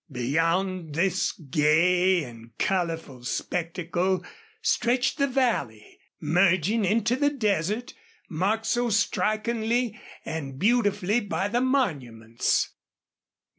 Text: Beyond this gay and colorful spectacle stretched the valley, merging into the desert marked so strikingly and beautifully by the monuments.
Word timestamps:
Beyond 0.11 0.95
this 0.95 1.31
gay 1.33 2.23
and 2.23 2.57
colorful 2.57 3.23
spectacle 3.23 4.25
stretched 4.59 5.19
the 5.19 5.27
valley, 5.27 5.99
merging 6.19 6.85
into 6.85 7.15
the 7.15 7.29
desert 7.29 7.93
marked 8.27 8.65
so 8.65 8.89
strikingly 8.89 10.01
and 10.25 10.57
beautifully 10.57 11.19
by 11.19 11.49
the 11.49 11.61
monuments. 11.61 12.71